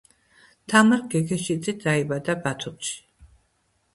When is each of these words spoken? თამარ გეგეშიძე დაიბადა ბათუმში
თამარ 0.71 1.03
გეგეშიძე 1.11 1.75
დაიბადა 1.85 2.37
ბათუმში 2.47 2.97